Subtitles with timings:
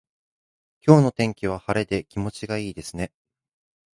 [0.83, 3.13] 今日の天気は晴れで気持ちがいいですね。